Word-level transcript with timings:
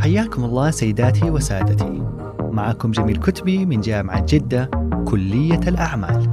حياكم 0.00 0.44
الله 0.44 0.70
سيداتي 0.70 1.30
وسادتي. 1.30 2.02
معكم 2.40 2.90
جميل 2.90 3.16
كتبي 3.16 3.66
من 3.66 3.80
جامعة 3.80 4.26
جدة 4.28 4.70
كلية 5.06 5.60
الأعمال. 5.68 6.28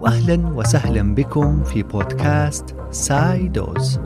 وأهلا 0.00 0.48
وسهلا 0.48 1.14
بكم 1.14 1.64
في 1.64 1.82
بودكاست 1.82 2.76
ساي 2.90 3.48
دوز. 3.48 4.00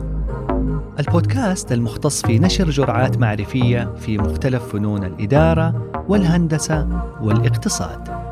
البودكاست 0.99 1.71
المختص 1.71 2.21
في 2.21 2.39
نشر 2.39 2.69
جرعات 2.69 3.17
معرفية 3.17 3.93
في 3.95 4.17
مختلف 4.17 4.63
فنون 4.63 5.03
الإدارة 5.03 5.91
والهندسة 6.07 6.87
والإقتصاد. 7.21 8.22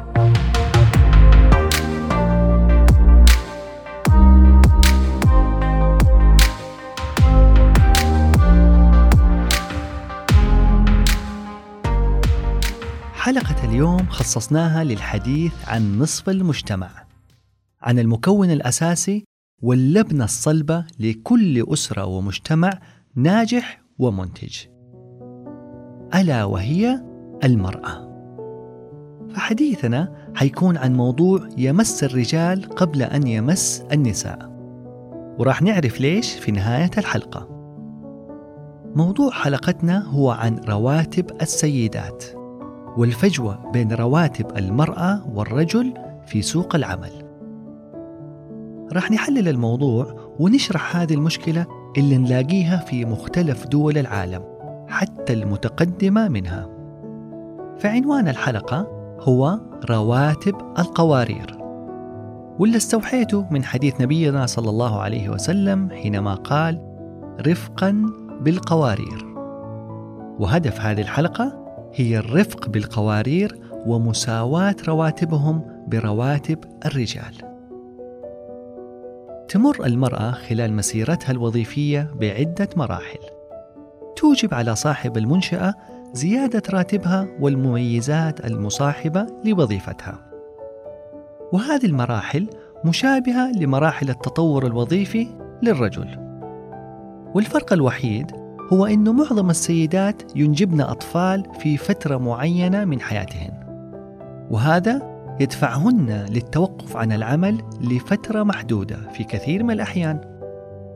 اليوم 13.72 14.06
خصصناها 14.10 14.84
للحديث 14.84 15.54
عن 15.68 16.00
نصف 16.00 16.30
المجتمع 16.30 16.90
عن 17.82 18.00
المكون 18.00 18.52
الأساسي 18.52 19.24
واللبنة 19.62 20.24
الصلبة 20.24 20.86
لكل 21.00 21.66
أسرة 21.74 22.06
ومجتمع 22.06 22.80
ناجح 23.16 23.82
ومنتج. 24.00 24.58
ألا 26.16 26.44
وهي 26.44 27.02
المرأة. 27.44 28.12
فحديثنا 29.36 30.32
حيكون 30.36 30.78
عن 30.78 30.96
موضوع 30.96 31.50
يمس 31.58 32.04
الرجال 32.04 32.70
قبل 32.70 33.02
أن 33.02 33.28
يمس 33.28 33.84
النساء. 33.92 34.40
وراح 35.40 35.62
نعرف 35.62 36.02
ليش 36.02 36.34
في 36.34 36.52
نهاية 36.52 36.92
الحلقة. 36.98 37.48
موضوع 38.96 39.32
حلقتنا 39.32 40.06
هو 40.06 40.32
عن 40.32 40.58
رواتب 40.58 41.42
السيدات. 41.42 42.41
والفجوة 42.98 43.72
بين 43.74 43.92
رواتب 43.92 44.58
المرأة 44.58 45.22
والرجل 45.36 45.94
في 46.26 46.42
سوق 46.42 46.76
العمل. 46.76 47.12
راح 48.94 49.12
نحلل 49.12 49.48
الموضوع 49.48 50.16
ونشرح 50.40 50.96
هذه 50.96 51.14
المشكلة 51.14 51.66
اللي 51.98 52.18
نلاقيها 52.18 52.78
في 52.78 53.06
مختلف 53.06 53.68
دول 53.68 53.98
العالم 53.98 54.44
حتى 54.88 55.34
المتقدمة 55.34 56.28
منها. 56.28 56.70
فعنوان 57.78 58.28
الحلقة 58.28 58.88
هو 59.20 59.60
رواتب 59.90 60.56
القوارير. 60.80 61.58
واللي 62.60 62.78
استوحيته 62.78 63.46
من 63.52 63.64
حديث 63.64 64.02
نبينا 64.02 64.46
صلى 64.46 64.70
الله 64.70 65.00
عليه 65.00 65.30
وسلم 65.30 65.90
حينما 65.90 66.36
قال: 66.36 66.82
رفقا 67.48 68.06
بالقوارير. 68.42 69.36
وهدف 70.40 70.82
هذه 70.82 71.02
الحلقة 71.02 71.61
هي 71.94 72.18
الرفق 72.18 72.70
بالقوارير 72.70 73.60
ومساواة 73.86 74.76
رواتبهم 74.88 75.86
برواتب 75.88 76.60
الرجال. 76.86 77.52
تمر 79.48 79.86
المرأة 79.86 80.32
خلال 80.32 80.74
مسيرتها 80.74 81.32
الوظيفية 81.32 82.12
بعدة 82.16 82.70
مراحل. 82.76 83.20
توجب 84.16 84.54
على 84.54 84.76
صاحب 84.76 85.18
المنشأة 85.18 85.74
زيادة 86.14 86.62
راتبها 86.70 87.28
والمميزات 87.40 88.46
المصاحبة 88.46 89.28
لوظيفتها. 89.46 90.20
وهذه 91.54 91.86
المراحل 91.86 92.48
مشابهة 92.86 93.52
لمراحل 93.52 94.10
التطور 94.10 94.66
الوظيفي 94.66 95.28
للرجل. 95.64 96.08
والفرق 97.36 97.74
الوحيد 97.74 98.41
هو 98.74 98.86
أن 98.86 99.16
معظم 99.16 99.50
السيدات 99.50 100.22
ينجبن 100.36 100.82
أطفال 100.82 101.44
في 101.60 101.78
فترة 101.78 102.18
معينة 102.18 102.86
من 102.86 103.02
حياتهن. 103.02 103.52
وهذا 104.52 105.12
يدفعهن 105.40 106.26
للتوقف 106.30 106.98
عن 106.98 107.12
العمل 107.12 107.62
لفترة 107.82 108.44
محدودة 108.44 108.98
في 109.14 109.24
كثير 109.24 109.64
من 109.64 109.72
الأحيان. 109.72 110.22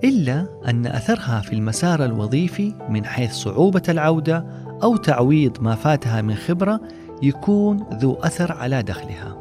إلا 0.04 0.46
أن 0.68 0.86
أثرها 0.86 1.42
في 1.42 1.54
المسار 1.54 2.06
الوظيفي 2.06 2.74
من 2.90 3.06
حيث 3.06 3.32
صعوبة 3.32 3.84
العودة 3.90 4.46
أو 4.84 4.96
تعويض 4.96 5.62
ما 5.62 5.76
فاتها 5.76 6.22
من 6.22 6.36
خبرة 6.36 6.82
يكون 7.22 7.84
ذو 7.94 8.14
أثر 8.14 8.52
على 8.52 8.84
دخلها. 8.84 9.38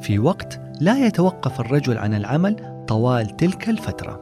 في 0.00 0.18
وقت 0.18 0.60
لا 0.80 1.06
يتوقف 1.06 1.60
الرجل 1.60 1.98
عن 1.98 2.14
العمل 2.14 2.84
طوال 2.88 3.36
تلك 3.36 3.68
الفترة. 3.68 4.20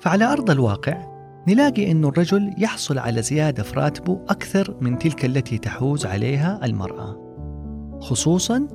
فعلى 0.00 0.24
أرض 0.24 0.50
الواقع 0.50 1.17
نلاقي 1.48 1.90
أن 1.90 2.04
الرجل 2.04 2.54
يحصل 2.58 2.98
على 2.98 3.22
زيادة 3.22 3.62
في 3.62 3.80
راتبه 3.80 4.20
أكثر 4.28 4.76
من 4.80 4.98
تلك 4.98 5.24
التي 5.24 5.58
تحوز 5.58 6.06
عليها 6.06 6.60
المرأة 6.64 7.28
خصوصا 8.00 8.68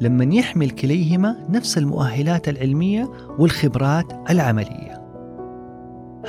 لما 0.00 0.34
يحمل 0.34 0.70
كليهما 0.70 1.36
نفس 1.48 1.78
المؤهلات 1.78 2.48
العلمية 2.48 3.10
والخبرات 3.38 4.30
العملية 4.30 5.02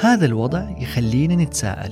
هذا 0.02 0.26
الوضع 0.26 0.70
يخلينا 0.80 1.36
نتساءل 1.36 1.92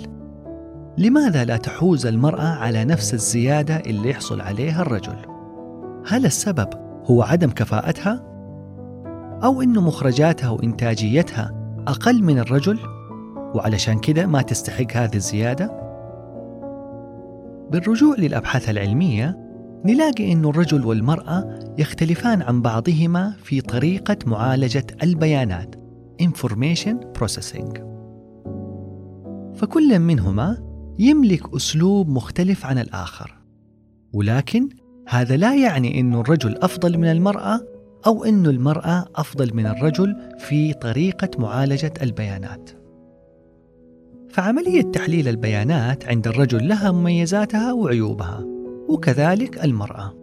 لماذا 0.97 1.45
لا 1.45 1.57
تحوز 1.57 2.05
المرأة 2.05 2.47
على 2.47 2.85
نفس 2.85 3.13
الزيادة 3.13 3.75
اللي 3.75 4.09
يحصل 4.09 4.41
عليها 4.41 4.81
الرجل؟ 4.81 5.15
هل 6.07 6.25
السبب 6.25 6.69
هو 7.05 7.23
عدم 7.23 7.49
كفاءتها؟ 7.49 8.23
أو 9.43 9.61
أن 9.61 9.73
مخرجاتها 9.73 10.49
وإنتاجيتها 10.49 11.51
أقل 11.87 12.23
من 12.23 12.39
الرجل؟ 12.39 12.79
وعلشان 13.55 13.99
كده 13.99 14.25
ما 14.25 14.41
تستحق 14.41 14.91
هذه 14.91 15.15
الزيادة؟ 15.15 15.85
بالرجوع 17.71 18.15
للأبحاث 18.17 18.69
العلمية 18.69 19.45
نلاقي 19.85 20.31
أن 20.31 20.45
الرجل 20.45 20.85
والمرأة 20.85 21.59
يختلفان 21.77 22.41
عن 22.41 22.61
بعضهما 22.61 23.33
في 23.43 23.61
طريقة 23.61 24.17
معالجة 24.25 24.85
البيانات 25.03 25.75
Information 26.21 26.95
Processing. 27.19 27.79
فكل 29.55 29.99
منهما 29.99 30.57
يملك 30.99 31.55
أسلوب 31.55 32.09
مختلف 32.09 32.65
عن 32.65 32.77
الآخر. 32.77 33.37
ولكن 34.13 34.69
هذا 35.07 35.37
لا 35.37 35.55
يعني 35.55 35.99
أن 35.99 36.13
الرجل 36.13 36.57
أفضل 36.57 36.97
من 36.97 37.11
المرأة 37.11 37.59
أو 38.07 38.23
أن 38.23 38.45
المرأة 38.45 39.05
أفضل 39.15 39.53
من 39.53 39.65
الرجل 39.65 40.15
في 40.39 40.73
طريقة 40.73 41.29
معالجة 41.39 41.93
البيانات. 42.01 42.84
فعملية 44.35 44.81
تحليل 44.81 45.27
البيانات 45.27 46.05
عند 46.05 46.27
الرجل 46.27 46.67
لها 46.67 46.91
مميزاتها 46.91 47.73
وعيوبها 47.73 48.45
وكذلك 48.89 49.63
المرأة. 49.63 50.13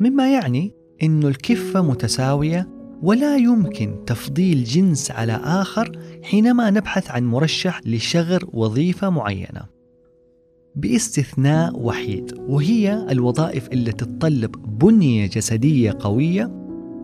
مما 0.00 0.32
يعني 0.32 0.74
أن 1.02 1.22
الكفة 1.22 1.82
متساوية 1.82 2.68
ولا 3.02 3.36
يمكن 3.36 4.04
تفضيل 4.06 4.64
جنس 4.64 5.10
على 5.10 5.32
آخر 5.32 5.98
حينما 6.22 6.70
نبحث 6.70 7.10
عن 7.10 7.24
مرشح 7.24 7.80
لشغر 7.86 8.48
وظيفة 8.52 9.10
معينة. 9.10 9.62
باستثناء 10.76 11.78
وحيد 11.78 12.34
وهي 12.38 13.06
الوظائف 13.10 13.68
اللي 13.68 13.92
تتطلب 13.92 14.78
بنية 14.78 15.26
جسدية 15.26 15.96
قوية 16.00 16.50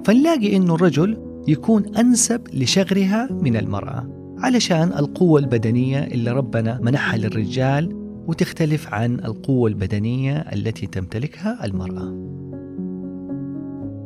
فنلاقي 0.04 0.56
أن 0.56 0.70
الرجل 0.70 1.42
يكون 1.48 1.96
أنسب 1.96 2.40
لشغرها 2.54 3.28
من 3.30 3.56
المرأة. 3.56 4.15
علشان 4.38 4.92
القوة 4.92 5.40
البدنية 5.40 5.98
اللي 5.98 6.30
ربنا 6.30 6.78
منحها 6.82 7.16
للرجال 7.16 8.06
وتختلف 8.26 8.94
عن 8.94 9.14
القوة 9.14 9.68
البدنية 9.68 10.36
التي 10.36 10.86
تمتلكها 10.86 11.64
المرأة. 11.64 12.36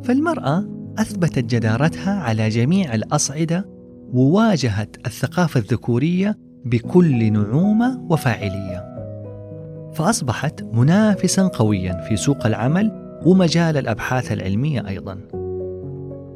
فالمرأة 0.03 0.65
أثبتت 0.97 1.45
جدارتها 1.45 2.11
على 2.11 2.49
جميع 2.49 2.95
الأصعدة 2.95 3.65
وواجهت 4.13 4.95
الثقافة 5.05 5.59
الذكورية 5.59 6.37
بكل 6.65 7.33
نعومة 7.33 8.05
وفاعلية. 8.09 8.91
فأصبحت 9.93 10.63
منافسا 10.73 11.47
قويا 11.47 12.01
في 12.09 12.15
سوق 12.15 12.45
العمل 12.45 13.19
ومجال 13.25 13.77
الأبحاث 13.77 14.31
العلمية 14.31 14.87
أيضا. 14.87 15.40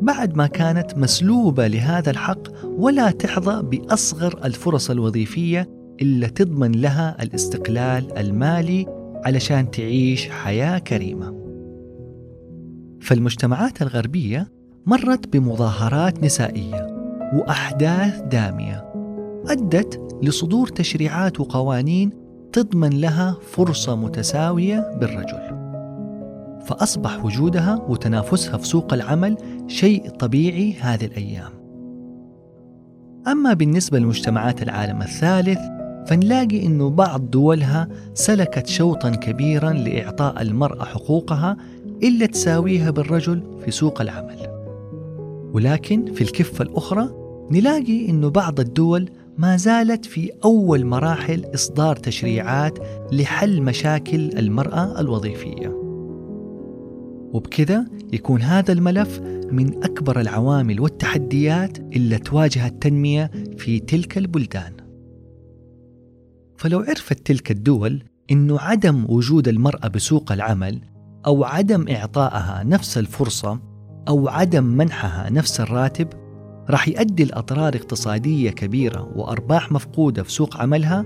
بعد 0.05 0.37
ما 0.37 0.47
كانت 0.47 0.97
مسلوبة 0.97 1.67
لهذا 1.67 2.11
الحق 2.11 2.65
ولا 2.65 3.11
تحظى 3.11 3.61
بأصغر 3.63 4.39
الفرص 4.45 4.89
الوظيفية 4.89 5.69
إلا 6.01 6.27
تضمن 6.27 6.71
لها 6.71 7.23
الاستقلال 7.23 8.17
المالي 8.17 8.85
علشان 9.25 9.71
تعيش 9.71 10.29
حياة 10.29 10.77
كريمة. 10.77 11.35
فالمجتمعات 13.01 13.81
الغربية 13.81 14.51
مرت 14.85 15.37
بمظاهرات 15.37 16.23
نسائية 16.23 16.87
وأحداث 17.33 18.21
دامية 18.21 18.93
أدت 19.49 20.19
لصدور 20.23 20.67
تشريعات 20.67 21.39
وقوانين 21.39 22.11
تضمن 22.53 22.89
لها 22.89 23.37
فرصة 23.51 23.95
متساوية 23.95 24.97
بالرجل. 24.99 25.64
فأصبح 26.65 27.25
وجودها 27.25 27.85
وتنافسها 27.89 28.57
في 28.57 28.67
سوق 28.67 28.93
العمل 28.93 29.37
شيء 29.67 30.09
طبيعي 30.09 30.73
هذه 30.79 31.05
الأيام. 31.05 31.51
أما 33.27 33.53
بالنسبة 33.53 33.99
لمجتمعات 33.99 34.61
العالم 34.63 35.01
الثالث 35.01 35.59
فنلاقي 36.07 36.65
أنه 36.65 36.89
بعض 36.89 37.29
دولها 37.29 37.87
سلكت 38.13 38.67
شوطا 38.67 39.09
كبيرا 39.09 39.73
لإعطاء 39.73 40.41
المرأة 40.41 40.85
حقوقها 40.85 41.57
إلا 42.03 42.25
تساويها 42.25 42.91
بالرجل 42.91 43.43
في 43.65 43.71
سوق 43.71 44.01
العمل. 44.01 44.37
ولكن 45.53 46.13
في 46.13 46.21
الكفة 46.21 46.63
الأخرى 46.63 47.09
نلاقي 47.51 48.09
أنه 48.09 48.29
بعض 48.29 48.59
الدول 48.59 49.09
ما 49.37 49.57
زالت 49.57 50.05
في 50.05 50.31
أول 50.43 50.85
مراحل 50.85 51.45
إصدار 51.53 51.95
تشريعات 51.95 52.79
لحل 53.11 53.61
مشاكل 53.61 54.37
المرأة 54.37 54.99
الوظيفية. 54.99 55.84
وبكذا 57.35 57.85
يكون 58.13 58.41
هذا 58.41 58.71
الملف 58.71 59.19
من 59.51 59.83
أكبر 59.83 60.19
العوامل 60.19 60.79
والتحديات 60.79 61.77
اللي 61.79 62.17
تواجه 62.17 62.67
التنمية 62.67 63.31
في 63.57 63.79
تلك 63.79 64.17
البلدان. 64.17 64.73
فلو 66.57 66.79
عرفت 66.79 67.27
تلك 67.27 67.51
الدول 67.51 68.03
أنه 68.31 68.59
عدم 68.59 69.05
وجود 69.09 69.47
المرأة 69.47 69.87
بسوق 69.87 70.31
العمل 70.31 70.81
أو 71.25 71.43
عدم 71.43 71.85
إعطائها 71.89 72.63
نفس 72.63 72.97
الفرصة 72.97 73.59
أو 74.07 74.27
عدم 74.27 74.63
منحها 74.63 75.29
نفس 75.29 75.61
الراتب 75.61 76.07
راح 76.69 76.87
يؤدي 76.87 77.23
الأضرار 77.23 77.75
اقتصادية 77.75 78.51
كبيرة 78.51 79.11
وأرباح 79.15 79.71
مفقودة 79.71 80.23
في 80.23 80.31
سوق 80.31 80.57
عملها 80.57 81.05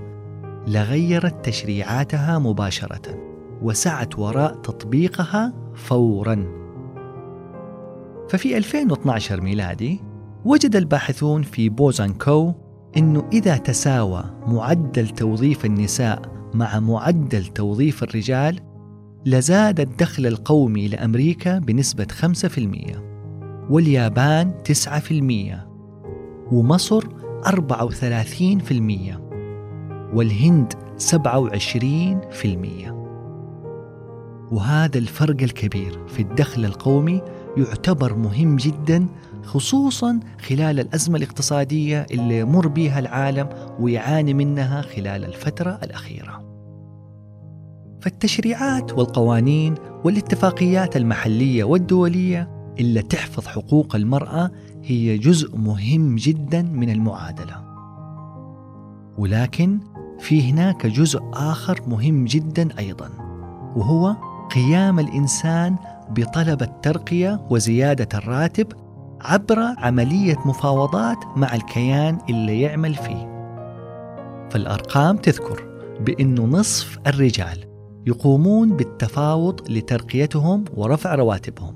لغيرت 0.66 1.44
تشريعاتها 1.44 2.38
مباشرة 2.38 3.30
وسعت 3.62 4.18
وراء 4.18 4.54
تطبيقها 4.54 5.52
فورا. 5.80 6.60
ففي 8.28 8.56
2012 8.56 9.40
ميلادي 9.40 10.00
وجد 10.44 10.76
الباحثون 10.76 11.42
في 11.42 11.68
بوزان 11.68 12.14
كو 12.14 12.52
أنه 12.96 13.28
إذا 13.32 13.56
تساوى 13.56 14.24
معدل 14.46 15.08
توظيف 15.08 15.64
النساء 15.64 16.22
مع 16.54 16.80
معدل 16.80 17.46
توظيف 17.46 18.02
الرجال 18.02 18.60
لزاد 19.26 19.80
الدخل 19.80 20.26
القومي 20.26 20.88
لأمريكا 20.88 21.58
بنسبة 21.58 22.04
5% 22.04 22.96
واليابان 23.70 24.54
9% 24.62 24.74
ومصر 26.52 27.04
34% 27.44 27.48
والهند 30.14 30.72
27% 30.98 32.99
وهذا 34.50 34.98
الفرق 34.98 35.42
الكبير 35.42 36.06
في 36.08 36.22
الدخل 36.22 36.64
القومي 36.64 37.22
يعتبر 37.56 38.14
مهم 38.14 38.56
جدا 38.56 39.06
خصوصا 39.44 40.20
خلال 40.48 40.80
الأزمة 40.80 41.16
الاقتصادية 41.16 42.06
اللي 42.10 42.38
يمر 42.38 42.68
بها 42.68 42.98
العالم 42.98 43.48
ويعاني 43.80 44.34
منها 44.34 44.82
خلال 44.82 45.24
الفترة 45.24 45.78
الأخيرة. 45.82 46.50
فالتشريعات 48.00 48.92
والقوانين 48.92 49.74
والاتفاقيات 50.04 50.96
المحلية 50.96 51.64
والدولية 51.64 52.50
اللي 52.78 53.02
تحفظ 53.02 53.46
حقوق 53.46 53.96
المرأة 53.96 54.50
هي 54.82 55.18
جزء 55.18 55.56
مهم 55.56 56.16
جدا 56.16 56.62
من 56.62 56.90
المعادلة. 56.90 57.70
ولكن 59.18 59.78
في 60.18 60.50
هناك 60.50 60.86
جزء 60.86 61.20
آخر 61.32 61.80
مهم 61.86 62.24
جدا 62.24 62.78
أيضا 62.78 63.10
وهو 63.76 64.16
قيام 64.54 64.98
الإنسان 64.98 65.76
بطلب 66.10 66.62
الترقية 66.62 67.40
وزيادة 67.50 68.18
الراتب 68.18 68.66
عبر 69.20 69.58
عملية 69.58 70.36
مفاوضات 70.46 71.16
مع 71.36 71.54
الكيان 71.54 72.18
اللي 72.30 72.60
يعمل 72.60 72.94
فيه. 72.94 73.30
فالأرقام 74.50 75.16
تذكر 75.16 75.64
بأنه 76.00 76.44
نصف 76.44 76.98
الرجال 77.06 77.64
يقومون 78.06 78.76
بالتفاوض 78.76 79.70
لترقيتهم 79.70 80.64
ورفع 80.76 81.14
رواتبهم 81.14 81.74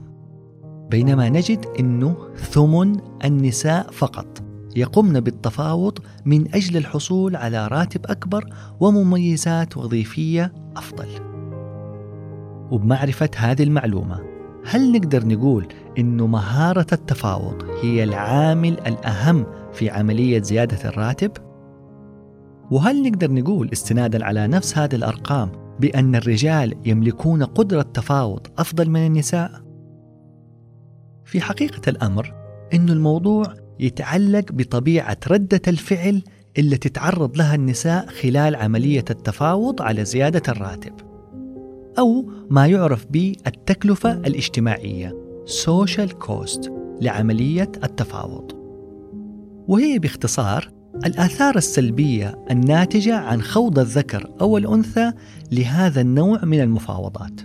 بينما 0.90 1.28
نجد 1.28 1.66
أنه 1.80 2.16
ثمن 2.36 3.00
النساء 3.24 3.90
فقط. 3.90 4.42
يقمن 4.76 5.20
بالتفاوض 5.20 5.98
من 6.24 6.54
أجل 6.54 6.76
الحصول 6.76 7.36
على 7.36 7.66
راتب 7.66 8.06
أكبر 8.06 8.44
ومميزات 8.80 9.76
وظيفية 9.76 10.52
أفضل. 10.76 11.33
وبمعرفة 12.70 13.30
هذه 13.36 13.62
المعلومة 13.62 14.20
هل 14.66 14.92
نقدر 14.92 15.26
نقول 15.26 15.66
أنه 15.98 16.26
مهارة 16.26 16.86
التفاوض 16.92 17.62
هي 17.82 18.04
العامل 18.04 18.72
الأهم 18.72 19.46
في 19.72 19.90
عملية 19.90 20.42
زيادة 20.42 20.88
الراتب؟ 20.88 21.30
وهل 22.70 23.02
نقدر 23.02 23.32
نقول 23.32 23.70
استنادا 23.72 24.24
على 24.24 24.46
نفس 24.46 24.78
هذه 24.78 24.94
الأرقام 24.94 25.52
بأن 25.80 26.14
الرجال 26.14 26.74
يملكون 26.84 27.42
قدرة 27.42 27.82
تفاوض 27.82 28.46
أفضل 28.58 28.90
من 28.90 29.06
النساء؟ 29.06 29.50
في 31.24 31.40
حقيقة 31.40 31.90
الأمر 31.90 32.34
أن 32.74 32.88
الموضوع 32.88 33.54
يتعلق 33.80 34.52
بطبيعة 34.52 35.18
ردة 35.28 35.62
الفعل 35.68 36.22
اللي 36.58 36.76
تتعرض 36.76 37.36
لها 37.36 37.54
النساء 37.54 38.06
خلال 38.06 38.56
عملية 38.56 39.04
التفاوض 39.10 39.82
على 39.82 40.04
زيادة 40.04 40.42
الراتب 40.48 41.13
أو 41.98 42.30
ما 42.50 42.66
يعرف 42.66 43.06
بالتكلفة 43.10 44.12
الاجتماعية 44.12 45.24
social 45.64 46.10
cost 46.26 46.70
لعملية 47.00 47.72
التفاوض. 47.84 48.52
وهي 49.68 49.98
باختصار 49.98 50.70
الآثار 51.06 51.56
السلبية 51.56 52.44
الناتجة 52.50 53.16
عن 53.16 53.42
خوض 53.42 53.78
الذكر 53.78 54.30
أو 54.40 54.58
الأنثى 54.58 55.12
لهذا 55.52 56.00
النوع 56.00 56.44
من 56.44 56.60
المفاوضات. 56.60 57.40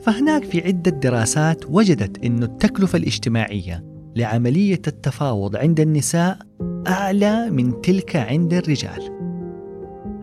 فهناك 0.00 0.44
في 0.44 0.66
عدة 0.66 0.90
دراسات 0.90 1.64
وجدت 1.70 2.24
أن 2.24 2.42
التكلفة 2.42 2.98
الاجتماعية 2.98 3.84
لعملية 4.16 4.82
التفاوض 4.86 5.56
عند 5.56 5.80
النساء 5.80 6.38
أعلى 6.88 7.50
من 7.50 7.80
تلك 7.80 8.16
عند 8.16 8.54
الرجال. 8.54 9.00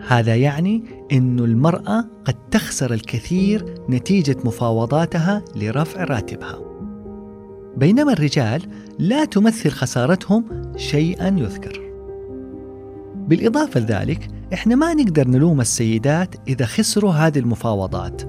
هذا 0.08 0.36
يعني 0.36 0.84
أن 1.12 1.40
المرأة 1.40 2.06
قد 2.26 2.36
تخسر 2.52 2.94
الكثير 2.94 3.76
نتيجة 3.90 4.38
مفاوضاتها 4.46 5.42
لرفع 5.56 6.04
راتبها. 6.04 6.60
بينما 7.78 8.14
الرجال 8.14 8.62
لا 9.00 9.26
تمثل 9.26 9.70
خسارتهم 9.70 10.46
شيئا 10.78 11.28
يذكر. 11.28 11.82
بالإضافة 13.28 13.80
لذلك 13.80 14.28
إحنا 14.54 14.76
ما 14.76 14.94
نقدر 14.94 15.28
نلوم 15.28 15.62
السيدات 15.62 16.36
إذا 16.48 16.66
خسروا 16.66 17.12
هذه 17.12 17.40
المفاوضات 17.40 18.22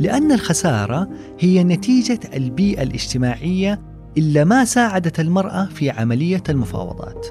لأن 0.00 0.32
الخسارة 0.32 1.08
هي 1.38 1.64
نتيجة 1.64 2.20
البيئة 2.34 2.82
الاجتماعية 2.82 3.80
إلا 4.18 4.44
ما 4.44 4.64
ساعدت 4.64 5.20
المرأة 5.20 5.64
في 5.66 5.90
عملية 5.90 6.42
المفاوضات. 6.48 7.26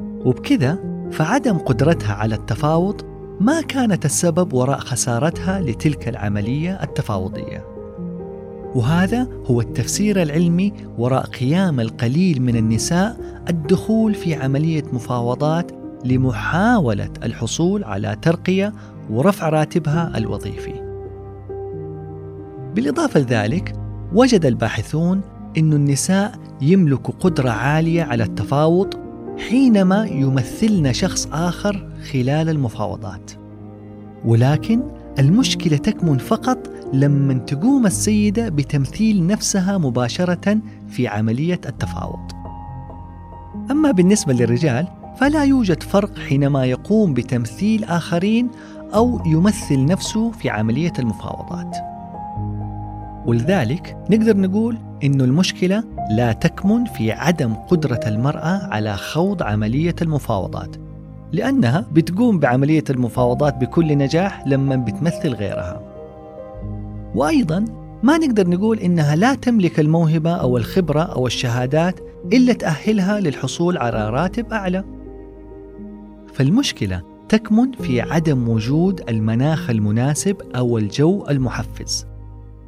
وبكذا 0.00 0.78
فعدم 1.12 1.58
قدرتها 1.58 2.14
على 2.14 2.34
التفاوض 2.34 3.15
ما 3.40 3.60
كانت 3.60 4.04
السبب 4.04 4.52
وراء 4.52 4.78
خسارتها 4.78 5.60
لتلك 5.60 6.08
العملية 6.08 6.82
التفاوضية 6.82 7.64
وهذا 8.74 9.28
هو 9.46 9.60
التفسير 9.60 10.22
العلمي 10.22 10.72
وراء 10.98 11.26
قيام 11.26 11.80
القليل 11.80 12.42
من 12.42 12.56
النساء 12.56 13.16
الدخول 13.48 14.14
في 14.14 14.34
عملية 14.34 14.82
مفاوضات 14.92 15.72
لمحاولة 16.04 17.10
الحصول 17.22 17.84
على 17.84 18.16
ترقية 18.22 18.72
ورفع 19.10 19.48
راتبها 19.48 20.12
الوظيفي. 20.16 20.72
بالإضافة 22.74 23.20
لذلك 23.20 23.72
وجد 24.12 24.46
الباحثون 24.46 25.20
أن 25.58 25.72
النساء 25.72 26.32
يملك 26.60 27.10
قدرة 27.20 27.50
عالية 27.50 28.02
على 28.02 28.24
التفاوض 28.24 28.94
حينما 29.38 30.06
يمثلن 30.06 30.92
شخص 30.92 31.28
آخر 31.32 31.88
خلال 32.12 32.48
المفاوضات. 32.48 33.30
ولكن 34.24 34.82
المشكلة 35.18 35.76
تكمن 35.76 36.18
فقط 36.18 36.58
لما 36.92 37.34
تقوم 37.34 37.86
السيدة 37.86 38.48
بتمثيل 38.48 39.26
نفسها 39.26 39.78
مباشرة 39.78 40.58
في 40.88 41.08
عملية 41.08 41.60
التفاوض. 41.66 42.32
أما 43.70 43.90
بالنسبة 43.90 44.32
للرجال 44.32 44.88
فلا 45.20 45.44
يوجد 45.44 45.82
فرق 45.82 46.18
حينما 46.18 46.64
يقوم 46.64 47.14
بتمثيل 47.14 47.84
آخرين 47.84 48.48
أو 48.94 49.20
يمثل 49.26 49.84
نفسه 49.84 50.30
في 50.30 50.50
عملية 50.50 50.92
المفاوضات. 50.98 51.76
ولذلك 53.26 53.96
نقدر 54.10 54.36
نقول 54.36 54.78
أن 55.04 55.20
المشكلة 55.20 55.84
لا 56.10 56.32
تكمن 56.32 56.84
في 56.84 57.12
عدم 57.12 57.54
قدرة 57.54 58.00
المرأة 58.06 58.68
على 58.74 58.96
خوض 58.96 59.42
عملية 59.42 59.94
المفاوضات 60.02 60.76
لأنها 61.32 61.86
بتقوم 61.92 62.38
بعملية 62.38 62.84
المفاوضات 62.90 63.56
بكل 63.56 63.98
نجاح 63.98 64.46
لما 64.46 64.76
بتمثل 64.76 65.34
غيرها. 65.34 65.82
وأيضا 67.14 67.64
ما 68.02 68.18
نقدر 68.18 68.48
نقول 68.48 68.78
إنها 68.78 69.16
لا 69.16 69.34
تملك 69.34 69.80
الموهبة 69.80 70.30
أو 70.32 70.56
الخبرة 70.56 71.00
أو 71.00 71.26
الشهادات 71.26 72.00
إلا 72.32 72.52
تأهلها 72.52 73.20
للحصول 73.20 73.78
على 73.78 74.10
راتب 74.10 74.52
أعلى. 74.52 74.84
فالمشكلة 76.32 77.02
تكمن 77.28 77.72
في 77.72 78.00
عدم 78.00 78.48
وجود 78.48 79.00
المناخ 79.08 79.70
المناسب 79.70 80.36
أو 80.56 80.78
الجو 80.78 81.26
المحفز. 81.30 82.06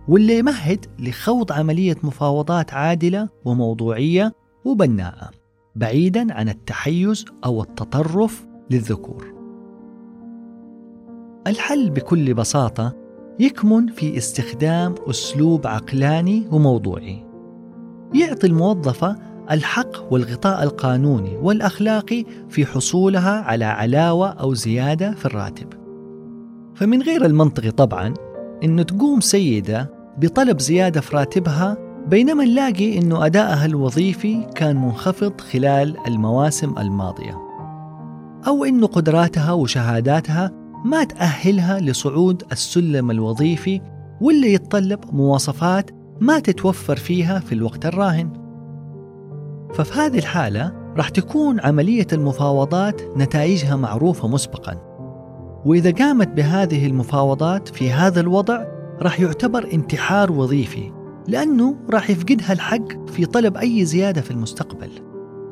واللي 0.08 0.38
يمهد 0.38 0.86
لخوض 0.98 1.52
عملية 1.52 1.96
مفاوضات 2.02 2.74
عادلة 2.74 3.28
وموضوعية 3.44 4.32
وبناءة 4.64 5.30
بعيدا 5.76 6.34
عن 6.34 6.48
التحيز 6.48 7.24
أو 7.44 7.62
التطرف 7.62 8.46
للذكور. 8.70 9.34
الحل 11.46 11.90
بكل 11.90 12.34
بساطة 12.34 12.96
يكمن 13.40 13.86
في 13.86 14.16
استخدام 14.16 14.94
أسلوب 15.10 15.66
عقلاني 15.66 16.48
وموضوعي. 16.52 17.24
يعطي 18.14 18.46
الموظفة 18.46 19.16
الحق 19.50 20.12
والغطاء 20.12 20.62
القانوني 20.62 21.36
والأخلاقي 21.36 22.24
في 22.48 22.66
حصولها 22.66 23.40
على 23.40 23.64
علاوة 23.64 24.28
أو 24.28 24.54
زيادة 24.54 25.12
في 25.12 25.26
الراتب. 25.26 25.68
فمن 26.74 27.02
غير 27.02 27.24
المنطقي 27.24 27.70
طبعا 27.70 28.14
أنه 28.64 28.82
تقوم 28.82 29.20
سيدة 29.20 29.97
بطلب 30.20 30.60
زيادة 30.60 31.00
في 31.00 31.16
راتبها 31.16 31.76
بينما 32.06 32.44
نلاقي 32.44 32.98
أنه 32.98 33.26
أدائها 33.26 33.66
الوظيفي 33.66 34.46
كان 34.54 34.76
منخفض 34.76 35.40
خلال 35.40 35.96
المواسم 36.06 36.78
الماضية. 36.78 37.38
أو 38.46 38.64
أنه 38.64 38.86
قدراتها 38.86 39.52
وشهاداتها 39.52 40.50
ما 40.84 41.04
تأهلها 41.04 41.80
لصعود 41.80 42.42
السلم 42.52 43.10
الوظيفي 43.10 43.80
واللي 44.20 44.52
يتطلب 44.52 45.00
مواصفات 45.12 45.90
ما 46.20 46.38
تتوفر 46.38 46.96
فيها 46.96 47.38
في 47.38 47.52
الوقت 47.52 47.86
الراهن. 47.86 48.30
ففي 49.74 50.00
هذه 50.00 50.18
الحالة 50.18 50.72
راح 50.96 51.08
تكون 51.08 51.60
عملية 51.60 52.06
المفاوضات 52.12 53.02
نتائجها 53.16 53.76
معروفة 53.76 54.28
مسبقا. 54.28 54.78
وإذا 55.64 55.90
قامت 55.90 56.28
بهذه 56.28 56.86
المفاوضات 56.86 57.68
في 57.68 57.92
هذا 57.92 58.20
الوضع 58.20 58.77
راح 59.02 59.20
يعتبر 59.20 59.68
انتحار 59.72 60.32
وظيفي 60.32 60.92
لأنه 61.28 61.76
راح 61.90 62.10
يفقدها 62.10 62.52
الحق 62.52 63.06
في 63.06 63.26
طلب 63.26 63.56
أي 63.56 63.84
زيادة 63.84 64.20
في 64.20 64.30
المستقبل 64.30 64.90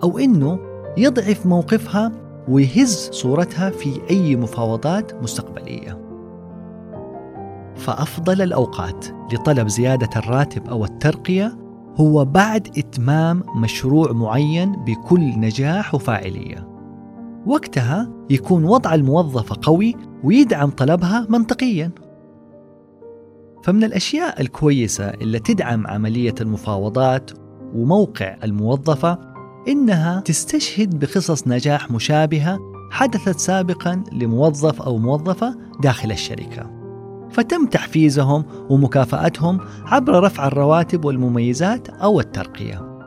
أو 0.02 0.18
أنه 0.18 0.58
يضعف 0.96 1.46
موقفها 1.46 2.12
ويهز 2.48 3.08
صورتها 3.12 3.70
في 3.70 4.00
أي 4.10 4.36
مفاوضات 4.36 5.22
مستقبلية. 5.22 6.06
فأفضل 7.76 8.42
الأوقات 8.42 9.06
لطلب 9.32 9.68
زيادة 9.68 10.10
الراتب 10.16 10.68
أو 10.68 10.84
الترقية 10.84 11.58
هو 11.96 12.24
بعد 12.24 12.68
إتمام 12.78 13.42
مشروع 13.56 14.12
معين 14.12 14.72
بكل 14.72 15.20
نجاح 15.20 15.94
وفاعلية. 15.94 16.68
وقتها 17.46 18.10
يكون 18.30 18.64
وضع 18.64 18.94
الموظفة 18.94 19.56
قوي 19.62 19.94
ويدعم 20.24 20.70
طلبها 20.70 21.26
منطقيا. 21.30 21.90
فمن 23.66 23.84
الأشياء 23.84 24.40
الكويسة 24.40 25.08
اللي 25.08 25.38
تدعم 25.38 25.86
عملية 25.86 26.34
المفاوضات 26.40 27.30
وموقع 27.74 28.36
الموظفة 28.44 29.18
إنها 29.68 30.20
تستشهد 30.20 30.98
بقصص 30.98 31.48
نجاح 31.48 31.90
مشابهة 31.90 32.58
حدثت 32.90 33.38
سابقا 33.38 34.04
لموظف 34.12 34.82
أو 34.82 34.98
موظفة 34.98 35.56
داخل 35.80 36.10
الشركة. 36.10 36.70
فتم 37.30 37.66
تحفيزهم 37.66 38.44
ومكافأتهم 38.70 39.60
عبر 39.84 40.22
رفع 40.22 40.46
الرواتب 40.46 41.04
والمميزات 41.04 41.88
أو 41.88 42.20
الترقية. 42.20 42.98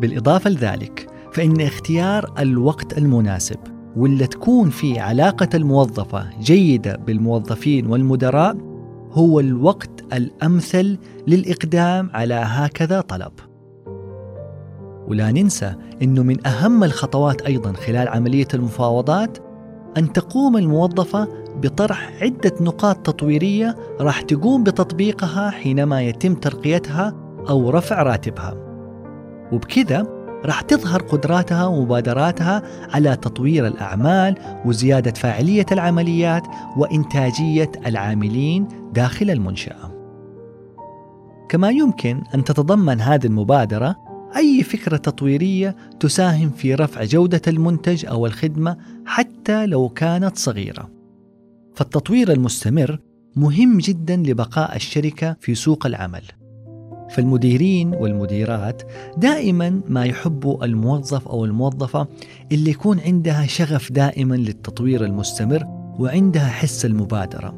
بالإضافة 0.00 0.50
لذلك 0.50 1.06
فإن 1.32 1.60
اختيار 1.60 2.34
الوقت 2.38 2.98
المناسب 2.98 3.58
واللي 3.96 4.26
تكون 4.26 4.70
فيه 4.70 5.00
علاقة 5.00 5.48
الموظفة 5.54 6.40
جيدة 6.40 6.96
بالموظفين 6.96 7.86
والمدراء 7.86 8.75
هو 9.16 9.40
الوقت 9.40 10.04
الأمثل 10.12 10.98
للإقدام 11.26 12.10
على 12.14 12.34
هكذا 12.34 13.00
طلب. 13.00 13.32
ولا 15.08 15.32
ننسى 15.32 15.74
أنه 16.02 16.22
من 16.22 16.46
أهم 16.46 16.84
الخطوات 16.84 17.42
أيضا 17.42 17.72
خلال 17.72 18.08
عملية 18.08 18.48
المفاوضات 18.54 19.38
أن 19.96 20.12
تقوم 20.12 20.56
الموظفة 20.56 21.28
بطرح 21.62 22.12
عدة 22.22 22.52
نقاط 22.60 22.96
تطويرية 22.96 23.76
راح 24.00 24.20
تقوم 24.20 24.64
بتطبيقها 24.64 25.50
حينما 25.50 26.02
يتم 26.02 26.34
ترقيتها 26.34 27.14
أو 27.48 27.70
رفع 27.70 28.02
راتبها. 28.02 28.54
وبكذا 29.52 30.15
راح 30.46 30.60
تظهر 30.60 31.02
قدراتها 31.02 31.66
ومبادراتها 31.66 32.62
على 32.94 33.16
تطوير 33.16 33.66
الأعمال 33.66 34.34
وزيادة 34.64 35.12
فاعلية 35.12 35.66
العمليات 35.72 36.42
وإنتاجية 36.76 37.72
العاملين 37.86 38.68
داخل 38.92 39.30
المنشأة 39.30 39.96
كما 41.48 41.70
يمكن 41.70 42.22
أن 42.34 42.44
تتضمن 42.44 43.00
هذه 43.00 43.26
المبادرة 43.26 43.96
أي 44.36 44.62
فكرة 44.62 44.96
تطويرية 44.96 45.76
تساهم 46.00 46.50
في 46.50 46.74
رفع 46.74 47.04
جودة 47.04 47.42
المنتج 47.46 48.06
أو 48.06 48.26
الخدمة 48.26 48.76
حتى 49.06 49.66
لو 49.66 49.88
كانت 49.88 50.36
صغيرة. 50.36 50.90
فالتطوير 51.74 52.32
المستمر 52.32 52.98
مهم 53.36 53.78
جدا 53.78 54.16
لبقاء 54.16 54.76
الشركة 54.76 55.36
في 55.40 55.54
سوق 55.54 55.86
العمل. 55.86 56.22
فالمديرين 57.10 57.94
والمديرات 57.94 58.82
دائما 59.16 59.80
ما 59.88 60.04
يحبوا 60.04 60.64
الموظف 60.64 61.28
أو 61.28 61.44
الموظفة 61.44 62.06
اللي 62.52 62.70
يكون 62.70 63.00
عندها 63.00 63.46
شغف 63.46 63.92
دائما 63.92 64.34
للتطوير 64.34 65.04
المستمر 65.04 65.64
وعندها 65.98 66.48
حس 66.48 66.84
المبادرة. 66.84 67.54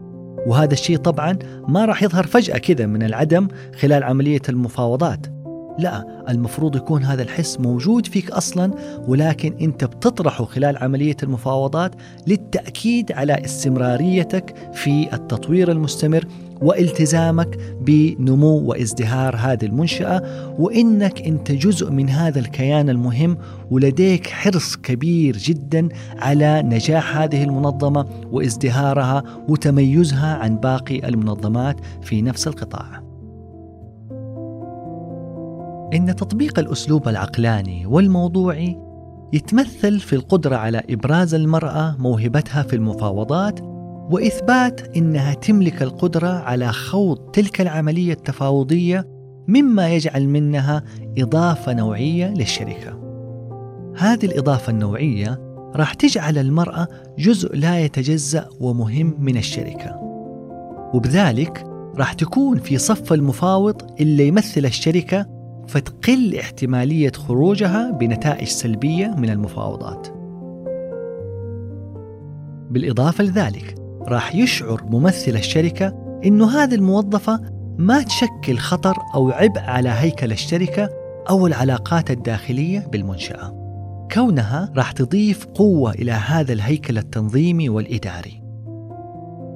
وهذا 0.46 0.72
الشيء 0.72 0.96
طبعا 0.96 1.38
ما 1.68 1.84
راح 1.84 2.02
يظهر 2.02 2.26
فجأة 2.26 2.58
كذا 2.58 2.86
من 2.86 3.02
العدم 3.02 3.48
خلال 3.80 4.04
عملية 4.04 4.42
المفاوضات. 4.48 5.26
لا 5.78 6.24
المفروض 6.28 6.76
يكون 6.76 7.04
هذا 7.04 7.22
الحس 7.22 7.60
موجود 7.60 8.06
فيك 8.06 8.30
أصلا 8.30 8.74
ولكن 9.08 9.54
أنت 9.60 9.84
بتطرحه 9.84 10.44
خلال 10.44 10.76
عملية 10.76 11.16
المفاوضات 11.22 11.94
للتأكيد 12.26 13.12
على 13.12 13.44
استمراريتك 13.44 14.54
في 14.72 15.08
التطوير 15.12 15.70
المستمر 15.70 16.24
وإلتزامك 16.62 17.58
بنمو 17.80 18.58
وازدهار 18.58 19.36
هذه 19.36 19.64
المنشأة 19.64 20.22
وإنك 20.58 21.20
أنت 21.20 21.52
جزء 21.52 21.90
من 21.90 22.08
هذا 22.08 22.38
الكيان 22.38 22.90
المهم 22.90 23.38
ولديك 23.70 24.26
حرص 24.26 24.76
كبير 24.76 25.36
جدا 25.36 25.88
على 26.18 26.62
نجاح 26.62 27.16
هذه 27.16 27.44
المنظمة 27.44 28.06
وازدهارها 28.32 29.22
وتميزها 29.48 30.34
عن 30.34 30.56
باقي 30.56 31.08
المنظمات 31.08 31.76
في 32.02 32.22
نفس 32.22 32.48
القطاع. 32.48 33.08
إن 35.94 36.16
تطبيق 36.16 36.58
الأسلوب 36.58 37.08
العقلاني 37.08 37.86
والموضوعي 37.86 38.78
يتمثل 39.32 40.00
في 40.00 40.12
القدرة 40.12 40.56
على 40.56 40.82
إبراز 40.90 41.34
المرأة 41.34 41.96
موهبتها 41.98 42.62
في 42.62 42.76
المفاوضات 42.76 43.60
وإثبات 44.10 44.96
إنها 44.96 45.34
تملك 45.34 45.82
القدرة 45.82 46.28
على 46.28 46.72
خوض 46.72 47.16
تلك 47.16 47.60
العملية 47.60 48.12
التفاوضية 48.12 49.04
مما 49.48 49.88
يجعل 49.88 50.28
منها 50.28 50.82
إضافة 51.18 51.72
نوعية 51.72 52.26
للشركة. 52.26 52.98
هذه 53.96 54.26
الإضافة 54.26 54.70
النوعية 54.70 55.40
راح 55.74 55.94
تجعل 55.94 56.38
المرأة 56.38 56.88
جزء 57.18 57.56
لا 57.56 57.80
يتجزأ 57.80 58.48
ومهم 58.60 59.14
من 59.18 59.36
الشركة. 59.36 59.96
وبذلك 60.94 61.64
راح 61.96 62.12
تكون 62.12 62.58
في 62.58 62.78
صف 62.78 63.12
المفاوض 63.12 64.00
اللي 64.00 64.28
يمثل 64.28 64.64
الشركة 64.64 65.26
فتقل 65.68 66.38
احتمالية 66.38 67.12
خروجها 67.12 67.90
بنتائج 67.90 68.48
سلبية 68.48 69.06
من 69.06 69.30
المفاوضات. 69.30 70.08
بالإضافة 72.70 73.24
لذلك 73.24 73.87
راح 74.08 74.34
يشعر 74.34 74.84
ممثل 74.84 75.36
الشركة 75.36 75.94
إنه 76.24 76.50
هذه 76.50 76.74
الموظفة 76.74 77.40
ما 77.78 78.02
تشكل 78.02 78.58
خطر 78.58 78.96
أو 79.14 79.30
عبء 79.30 79.60
على 79.60 79.88
هيكل 79.88 80.32
الشركة 80.32 80.88
أو 81.30 81.46
العلاقات 81.46 82.10
الداخلية 82.10 82.88
بالمنشأة. 82.92 83.58
كونها 84.12 84.72
راح 84.76 84.92
تضيف 84.92 85.46
قوة 85.46 85.90
إلى 85.90 86.12
هذا 86.12 86.52
الهيكل 86.52 86.98
التنظيمي 86.98 87.68
والإداري. 87.68 88.42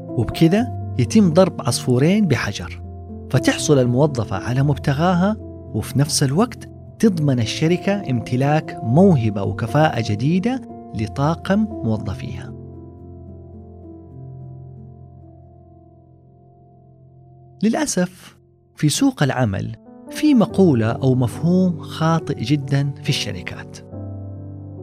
وبكذا 0.08 0.94
يتم 0.98 1.32
ضرب 1.32 1.60
عصفورين 1.60 2.26
بحجر 2.26 2.82
فتحصل 3.30 3.78
الموظفة 3.78 4.36
على 4.36 4.62
مبتغاها 4.62 5.36
وفي 5.74 5.98
نفس 5.98 6.22
الوقت 6.22 6.68
تضمن 6.98 7.40
الشركة 7.40 8.10
امتلاك 8.10 8.80
موهبة 8.82 9.42
وكفاءة 9.42 10.04
جديدة 10.08 10.60
لطاقم 10.94 11.66
موظفيها. 11.70 12.61
للأسف 17.62 18.36
في 18.76 18.88
سوق 18.88 19.22
العمل 19.22 19.76
في 20.10 20.34
مقولة 20.34 20.86
أو 20.86 21.14
مفهوم 21.14 21.80
خاطئ 21.80 22.40
جدا 22.40 22.90
في 23.02 23.08
الشركات 23.08 23.78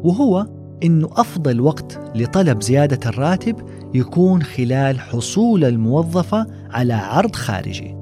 وهو 0.04 0.46
أنه 0.84 1.10
أفضل 1.12 1.62
وقت 1.62 2.00
لطلب 2.16 2.62
زيادة 2.62 3.10
الراتب 3.10 3.56
يكون 3.94 4.44
خلال 4.44 5.00
حصول 5.00 5.66
الموظفة 5.66 6.48
على 6.72 6.94
عرض 6.94 7.36
خارجي. 7.36 7.98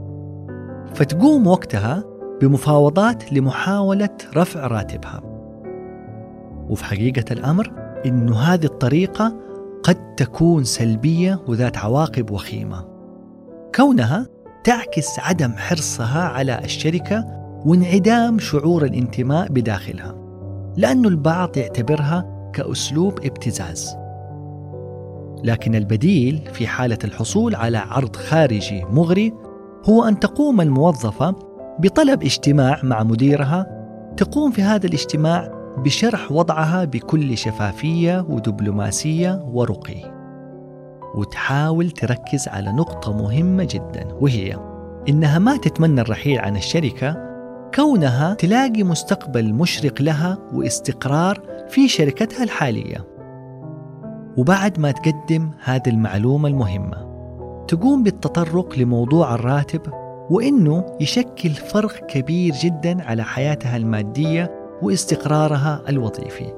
فتقوم 0.93 1.47
وقتها 1.47 2.03
بمفاوضات 2.41 3.33
لمحاولة 3.33 4.17
رفع 4.35 4.67
راتبها. 4.67 5.21
وفي 6.69 6.85
حقيقة 6.85 7.25
الأمر 7.31 7.71
أنه 8.05 8.39
هذه 8.39 8.65
الطريقة 8.65 9.37
قد 9.83 10.15
تكون 10.15 10.63
سلبية 10.63 11.39
وذات 11.47 11.77
عواقب 11.77 12.31
وخيمة. 12.31 12.85
كونها 13.75 14.27
تعكس 14.67 15.19
عدم 15.19 15.53
حرصها 15.57 16.23
على 16.23 16.59
الشركة 16.63 17.25
وانعدام 17.65 18.39
شعور 18.39 18.85
الانتماء 18.85 19.47
بداخلها 19.47 20.15
لأن 20.77 21.05
البعض 21.05 21.57
يعتبرها 21.57 22.49
كأسلوب 22.53 23.19
ابتزاز. 23.25 23.95
لكن 25.43 25.75
البديل 25.75 26.41
في 26.53 26.67
حالة 26.67 26.97
الحصول 27.03 27.55
على 27.55 27.77
عرض 27.77 28.15
خارجي 28.15 28.85
مغري 28.85 29.33
هو 29.89 30.03
أن 30.03 30.19
تقوم 30.19 30.61
الموظفة 30.61 31.35
بطلب 31.79 32.23
اجتماع 32.23 32.79
مع 32.83 33.03
مديرها 33.03 33.65
تقوم 34.17 34.51
في 34.51 34.61
هذا 34.61 34.87
الاجتماع 34.87 35.51
بشرح 35.77 36.31
وضعها 36.31 36.85
بكل 36.85 37.37
شفافية 37.37 38.25
ودبلوماسية 38.29 39.43
ورقي. 39.45 40.16
وتحاول 41.17 41.91
تركز 41.91 42.47
على 42.47 42.71
نقطة 42.71 43.13
مهمة 43.13 43.67
جدا 43.71 44.07
وهي 44.21 44.59
إنها 45.09 45.39
ما 45.39 45.57
تتمنى 45.57 46.01
الرحيل 46.01 46.39
عن 46.39 46.55
الشركة 46.55 47.27
كونها 47.75 48.33
تلاقي 48.33 48.83
مستقبل 48.83 49.53
مشرق 49.53 50.01
لها 50.01 50.37
واستقرار 50.53 51.41
في 51.69 51.87
شركتها 51.87 52.43
الحالية. 52.43 53.07
وبعد 54.37 54.79
ما 54.79 54.91
تقدم 54.91 55.51
هذه 55.63 55.89
المعلومة 55.89 56.49
المهمة 56.49 57.07
تقوم 57.67 58.03
بالتطرق 58.03 58.79
لموضوع 58.79 59.35
الراتب 59.35 59.81
وإنه 60.29 60.85
يشكل 61.01 61.49
فرق 61.49 62.05
كبير 62.05 62.53
جدا 62.53 63.03
على 63.03 63.23
حياتها 63.23 63.77
المادية 63.77 64.51
واستقرارها 64.81 65.81
الوظيفي. 65.89 66.53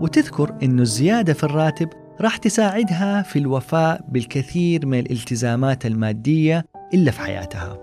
وتذكر 0.00 0.54
أنه 0.62 0.82
الزيادة 0.82 1.32
في 1.32 1.44
الراتب 1.44 1.88
راح 2.20 2.36
تساعدها 2.36 3.22
في 3.22 3.38
الوفاء 3.38 4.00
بالكثير 4.08 4.86
من 4.86 4.98
الالتزامات 4.98 5.86
المادية 5.86 6.64
إلا 6.94 7.10
في 7.10 7.20
حياتها. 7.20 7.78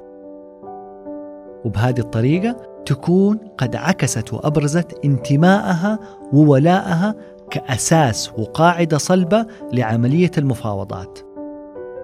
وبهذه 1.65 1.99
الطريقة 1.99 2.55
تكون 2.85 3.37
قد 3.57 3.75
عكست 3.75 4.33
وأبرزت 4.33 5.05
انتماءها 5.05 5.99
وولائها 6.33 7.15
كأساس 7.51 8.31
وقاعدة 8.37 8.97
صلبة 8.97 9.45
لعملية 9.73 10.31
المفاوضات. 10.37 11.19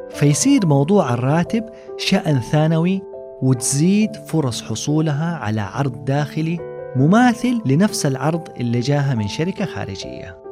فيصير 0.09 0.65
موضوع 0.65 1.13
الراتب 1.13 1.65
شأن 1.97 2.39
ثانوي 2.39 3.01
وتزيد 3.41 4.15
فرص 4.15 4.61
حصولها 4.61 5.35
على 5.35 5.61
عرض 5.61 6.05
داخلي 6.05 6.57
مماثل 6.95 7.61
لنفس 7.65 8.05
العرض 8.05 8.47
اللي 8.59 8.79
جاها 8.79 9.15
من 9.15 9.27
شركة 9.27 9.65
خارجية. 9.65 10.48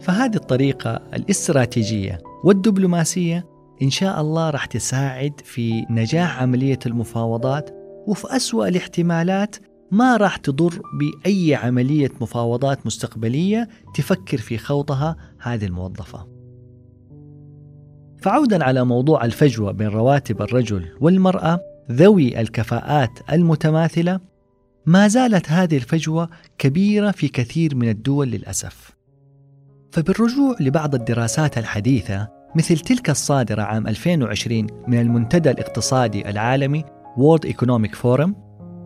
فهذه 0.00 0.36
الطريقة 0.36 0.90
الاستراتيجية 1.14 2.18
والدبلوماسية 2.44 3.46
إن 3.82 3.90
شاء 3.90 4.20
الله 4.20 4.50
راح 4.50 4.66
تساعد 4.66 5.40
في 5.44 5.86
نجاح 5.90 6.42
عملية 6.42 6.78
المفاوضات 6.86 7.70
وفي 8.06 8.36
أسوأ 8.36 8.68
الاحتمالات 8.68 9.56
ما 9.90 10.16
راح 10.16 10.36
تضر 10.36 10.82
بأي 11.00 11.54
عملية 11.54 12.10
مفاوضات 12.20 12.86
مستقبلية 12.86 13.68
تفكر 13.94 14.38
في 14.38 14.58
خوضها 14.58 15.16
هذه 15.38 15.64
الموظفة. 15.64 16.28
فعودا 18.18 18.64
على 18.64 18.84
موضوع 18.84 19.24
الفجوة 19.24 19.72
بين 19.72 19.88
رواتب 19.88 20.42
الرجل 20.42 20.88
والمرأة 21.00 21.60
ذوي 21.90 22.40
الكفاءات 22.40 23.10
المتماثلة 23.32 24.20
ما 24.86 25.08
زالت 25.08 25.50
هذه 25.50 25.76
الفجوة 25.76 26.28
كبيرة 26.58 27.10
في 27.10 27.28
كثير 27.28 27.76
من 27.76 27.88
الدول 27.88 28.28
للأسف. 28.28 28.99
فبالرجوع 29.92 30.56
لبعض 30.60 30.94
الدراسات 30.94 31.58
الحديثة 31.58 32.28
مثل 32.54 32.78
تلك 32.78 33.10
الصادرة 33.10 33.62
عام 33.62 33.86
2020 33.86 34.66
من 34.88 35.00
المنتدى 35.00 35.50
الاقتصادي 35.50 36.30
العالمي 36.30 36.84
World 37.16 37.48
Economic 37.48 37.94
Forum 37.94 38.30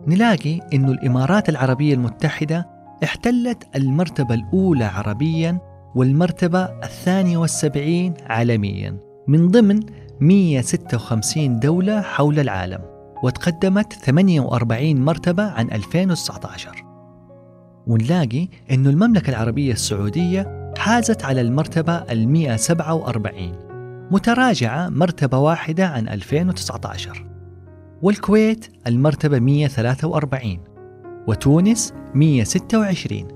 نلاقي 0.07 0.59
أن 0.73 0.89
الإمارات 0.89 1.49
العربية 1.49 1.93
المتحدة 1.93 2.69
احتلت 3.03 3.63
المرتبة 3.75 4.33
الأولى 4.33 4.85
عربيا 4.85 5.59
والمرتبة 5.95 6.63
الثانية 6.63 7.37
والسبعين 7.37 8.13
عالميا 8.25 8.97
من 9.27 9.47
ضمن 9.47 9.79
156 10.19 11.59
دولة 11.59 12.01
حول 12.01 12.39
العالم 12.39 12.81
وتقدمت 13.23 13.93
48 13.93 15.01
مرتبة 15.01 15.43
عن 15.43 15.71
2019 15.71 16.85
ونلاقي 17.87 18.47
أن 18.71 18.87
المملكة 18.87 19.29
العربية 19.29 19.71
السعودية 19.71 20.64
حازت 20.77 21.25
على 21.25 21.41
المرتبة 21.41 21.93
ال 21.93 22.29
147 22.29 23.65
متراجعة 24.11 24.89
مرتبة 24.89 25.37
واحدة 25.37 25.87
عن 25.87 26.07
2019 26.07 27.25
والكويت 28.01 28.65
المرتبة 28.87 29.39
143 29.39 30.59
وتونس 31.27 31.93
126 32.13 33.27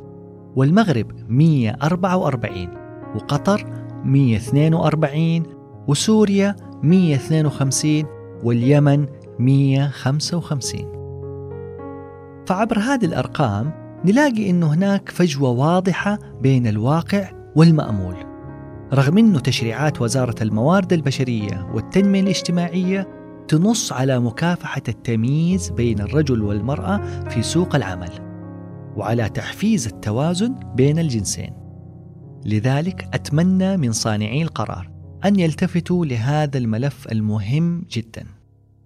والمغرب 0.56 1.12
144 1.30 2.68
وقطر 3.16 3.66
142 4.04 5.44
وسوريا 5.88 6.56
152 6.84 8.04
واليمن 8.44 9.06
155 9.40 11.00
فعبر 12.48 12.80
هذه 12.80 13.06
الأرقام 13.06 13.79
نلاقي 14.06 14.50
أنه 14.50 14.74
هناك 14.74 15.10
فجوة 15.10 15.50
واضحة 15.50 16.20
بين 16.42 16.68
الواقع 16.68 17.32
والمأمول. 17.56 18.16
رغم 18.94 19.18
أنه 19.18 19.40
تشريعات 19.40 20.02
وزارة 20.02 20.44
الموارد 20.44 20.94
البشرية 20.94 21.72
والتنمية 21.74 22.22
الاجتماعية 22.22 23.08
تنص 23.48 23.94
على 23.94 24.20
مكافحة 24.20 24.82
التمييز 24.88 25.70
بين 25.70 26.02
الرجل 26.02 26.42
والمرأة 26.42 27.28
في 27.30 27.42
سوق 27.42 27.76
العمل 27.76 28.10
وعلى 28.96 29.30
تحفيز 29.30 29.88
التوازن 29.88 30.56
بين 30.76 31.00
الجنسين. 31.00 31.54
لذلك 32.46 33.10
أتمنى 33.14 33.78
من 33.78 33.92
صانعي 33.92 34.42
القرار 34.42 34.92
أن 35.26 35.40
يلتفتوا 35.40 36.06
لهذا 36.06 36.58
الملف 36.58 37.12
المهم 37.12 37.86
جدا 37.92 38.26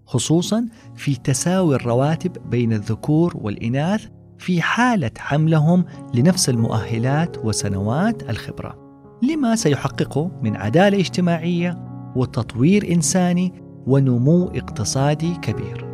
خصوصا 0.06 0.68
في 0.96 1.16
تساوي 1.16 1.76
الرواتب 1.76 2.50
بين 2.50 2.74
الذكور 2.74 3.38
والإناث 3.42 4.08
في 4.44 4.62
حالة 4.62 5.12
حملهم 5.18 5.86
لنفس 6.14 6.50
المؤهلات 6.50 7.38
وسنوات 7.46 8.30
الخبرة. 8.30 8.76
لما 9.22 9.56
سيحققه 9.56 10.32
من 10.42 10.56
عدالة 10.56 11.00
اجتماعية 11.00 11.78
وتطوير 12.16 12.92
إنساني 12.92 13.54
ونمو 13.88 14.48
اقتصادي 14.48 15.34
كبير. 15.36 15.86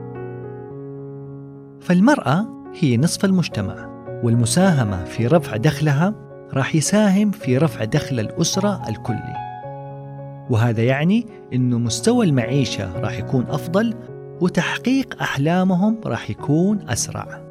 فالمرأة 1.82 2.46
هي 2.80 2.98
نصف 2.98 3.26
المجتمع 3.26 3.90
والمساهمة 4.24 5.04
في 5.04 5.28
رفع 5.28 5.58
دخلها 5.58 6.16
راح 6.54 6.76
يساهم 6.76 7.32
في 7.32 7.58
رفع 7.58 7.84
دخل 7.84 8.20
الأسرة 8.20 8.90
الكلي. 8.90 9.36
وهذا 10.50 10.84
يعني 10.84 11.26
أنه 11.54 11.80
مستوى 11.80 12.26
المعيشة 12.26 13.00
راح 13.00 13.20
يكون 13.20 13.46
أفضل 13.50 13.94
وتحقيق 14.42 15.22
أحلامهم 15.22 15.98
راح 16.06 16.30
يكون 16.30 16.90
أسرع. 16.90 17.49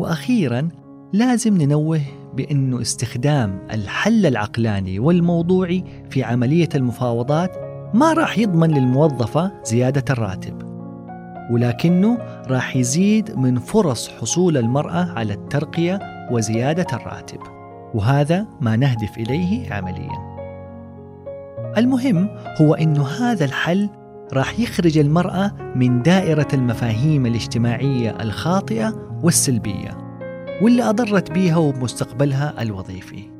وأخيرا 0.00 0.68
لازم 1.12 1.62
ننوه 1.62 2.00
بأنه 2.36 2.80
استخدام 2.80 3.66
الحل 3.70 4.26
العقلاني 4.26 4.98
والموضوعي 4.98 5.84
في 6.10 6.24
عملية 6.24 6.68
المفاوضات 6.74 7.56
ما 7.94 8.12
راح 8.12 8.38
يضمن 8.38 8.70
للموظفة 8.70 9.52
زيادة 9.64 10.04
الراتب 10.10 10.62
ولكنه 11.50 12.18
راح 12.46 12.76
يزيد 12.76 13.38
من 13.38 13.58
فرص 13.58 14.08
حصول 14.08 14.56
المرأة 14.56 15.12
على 15.16 15.32
الترقية 15.32 15.98
وزيادة 16.30 16.86
الراتب 16.92 17.40
وهذا 17.94 18.46
ما 18.60 18.76
نهدف 18.76 19.18
إليه 19.18 19.72
عمليا. 19.72 20.30
المهم 21.76 22.28
هو 22.60 22.74
إنه 22.74 23.06
هذا 23.06 23.44
الحل 23.44 23.88
راح 24.32 24.60
يخرج 24.60 24.98
المرأة 24.98 25.52
من 25.76 26.02
دائرة 26.02 26.48
المفاهيم 26.52 27.26
الاجتماعية 27.26 28.10
الخاطئة 28.20 29.18
والسلبية 29.22 29.98
واللي 30.62 30.82
أضرت 30.82 31.30
بيها 31.30 31.56
وبمستقبلها 31.56 32.62
الوظيفي. 32.62 33.30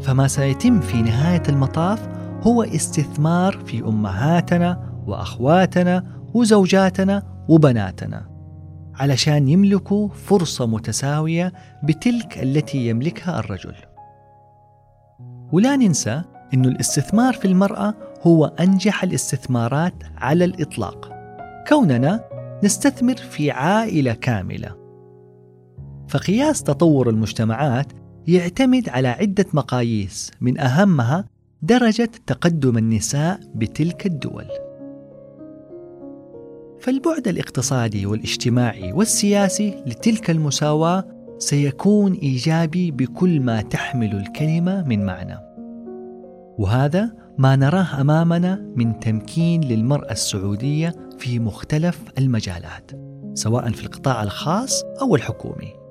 فما 0.00 0.28
سيتم 0.28 0.80
في 0.80 1.02
نهاية 1.02 1.42
المطاف 1.48 2.08
هو 2.42 2.62
استثمار 2.62 3.58
في 3.66 3.80
أمهاتنا 3.80 4.92
وأخواتنا 5.06 6.04
وزوجاتنا 6.34 7.22
وبناتنا 7.48 8.28
علشان 8.94 9.48
يملكوا 9.48 10.08
فرصة 10.08 10.66
متساوية 10.66 11.52
بتلك 11.84 12.42
التي 12.42 12.88
يملكها 12.88 13.38
الرجل. 13.38 13.74
ولا 15.52 15.76
ننسى 15.76 16.22
أن 16.54 16.64
الاستثمار 16.64 17.32
في 17.32 17.44
المرأة 17.44 17.94
هو 18.22 18.44
أنجح 18.44 19.04
الاستثمارات 19.04 19.94
على 20.16 20.44
الإطلاق 20.44 21.12
كوننا 21.68 22.24
نستثمر 22.64 23.16
في 23.16 23.50
عائلة 23.50 24.12
كاملة 24.12 24.76
فقياس 26.08 26.62
تطور 26.62 27.10
المجتمعات 27.10 27.92
يعتمد 28.26 28.88
على 28.88 29.08
عدة 29.08 29.46
مقاييس 29.54 30.30
من 30.40 30.60
أهمها 30.60 31.24
درجة 31.62 32.10
تقدم 32.26 32.78
النساء 32.78 33.40
بتلك 33.54 34.06
الدول. 34.06 34.46
فالبعد 36.80 37.28
الاقتصادي 37.28 38.06
والاجتماعي 38.06 38.92
والسياسي 38.92 39.82
لتلك 39.86 40.30
المساواة 40.30 41.04
سيكون 41.38 42.12
إيجابي 42.12 42.90
بكل 42.90 43.40
ما 43.40 43.62
تحمل 43.62 44.16
الكلمة 44.16 44.88
من 44.88 45.06
معنى. 45.06 45.38
وهذا 46.58 47.12
ما 47.38 47.56
نراه 47.56 48.00
أمامنا 48.00 48.72
من 48.76 49.00
تمكين 49.00 49.60
للمرأة 49.64 50.12
السعودية 50.12 50.94
في 51.18 51.38
مختلف 51.38 52.00
المجالات، 52.18 52.90
سواء 53.34 53.70
في 53.70 53.84
القطاع 53.84 54.22
الخاص 54.22 54.82
أو 55.02 55.16
الحكومي. 55.16 55.82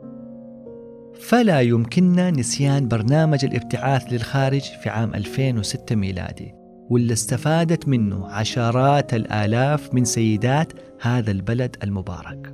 فلا 1.22 1.62
يمكننا 1.62 2.32
نسيان 2.32 2.88
برنامج 2.88 3.46
الابتعاث 3.46 4.04
للخارج 4.14 4.62
في 4.62 4.90
عام 4.90 5.16
2006 5.16 5.96
ميلادي 5.96 6.56
واللي 6.90 7.14
استفادت 7.14 7.88
منه 7.88 8.28
عشرات 8.28 9.14
الآلاف 9.14 9.94
من 9.94 10.06
سيدات 10.06 10.74
هذا 11.02 11.32
البلد 11.32 11.76
المبارك 11.84 12.54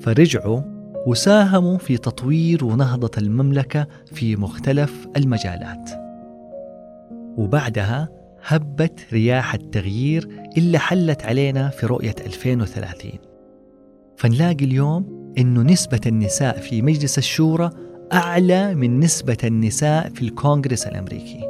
فرجعوا 0.00 0.60
وساهموا 1.06 1.78
في 1.78 1.96
تطوير 1.96 2.64
ونهضة 2.64 3.10
المملكة 3.18 3.86
في 4.06 4.36
مختلف 4.36 5.06
المجالات 5.16 5.90
وبعدها 7.36 8.15
هبت 8.48 9.06
رياح 9.12 9.54
التغيير 9.54 10.28
اللي 10.56 10.78
حلت 10.78 11.22
علينا 11.22 11.68
في 11.68 11.86
رؤية 11.86 12.14
2030 12.26 13.10
فنلاقي 14.16 14.64
اليوم 14.64 15.32
أنه 15.38 15.62
نسبة 15.62 16.00
النساء 16.06 16.60
في 16.60 16.82
مجلس 16.82 17.18
الشورى 17.18 17.70
أعلى 18.12 18.74
من 18.74 19.00
نسبة 19.00 19.36
النساء 19.44 20.08
في 20.08 20.22
الكونغرس 20.22 20.86
الأمريكي. 20.86 21.40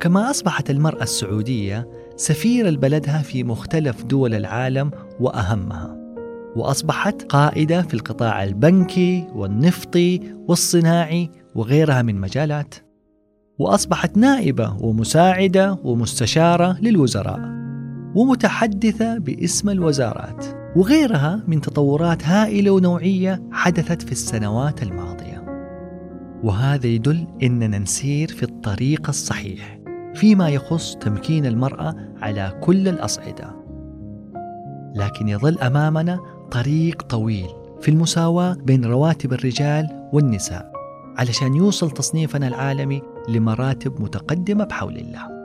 كما 0.00 0.30
أصبحت 0.30 0.70
المرأة 0.70 1.02
السعودية 1.02 1.88
سفير 2.16 2.76
بلدها 2.76 3.22
في 3.22 3.44
مختلف 3.44 4.02
دول 4.04 4.34
العالم 4.34 4.90
وأهمها. 5.20 5.96
وأصبحت 6.56 7.22
قائدة 7.22 7.82
في 7.82 7.94
القطاع 7.94 8.44
البنكي 8.44 9.26
والنفطي 9.34 10.20
والصناعي 10.48 11.30
وغيرها 11.54 12.02
من 12.02 12.20
مجالات. 12.20 12.74
وأصبحت 13.60 14.16
نائبة 14.16 14.76
ومساعدة 14.80 15.78
ومستشارة 15.84 16.76
للوزراء 16.80 17.40
ومتحدثة 18.14 19.18
باسم 19.18 19.70
الوزارات 19.70 20.46
وغيرها 20.76 21.44
من 21.46 21.60
تطورات 21.60 22.24
هائلة 22.24 22.70
ونوعية 22.70 23.42
حدثت 23.52 24.02
في 24.02 24.12
السنوات 24.12 24.82
الماضية. 24.82 25.44
وهذا 26.42 26.86
يدل 26.86 27.26
إننا 27.42 27.78
نسير 27.78 28.28
في 28.28 28.42
الطريق 28.42 29.08
الصحيح 29.08 29.78
فيما 30.14 30.48
يخص 30.48 30.96
تمكين 30.96 31.46
المرأة 31.46 31.94
على 32.22 32.58
كل 32.60 32.88
الأصعدة. 32.88 33.56
لكن 34.94 35.28
يظل 35.28 35.58
أمامنا 35.58 36.20
طريق 36.50 37.02
طويل 37.02 37.48
في 37.80 37.90
المساواة 37.90 38.52
بين 38.52 38.84
رواتب 38.84 39.32
الرجال 39.32 40.08
والنساء 40.12 40.72
علشان 41.18 41.54
يوصل 41.54 41.90
تصنيفنا 41.90 42.48
العالمي 42.48 43.02
لمراتب 43.28 44.02
متقدمة 44.02 44.64
بحول 44.64 44.96
الله. 44.96 45.40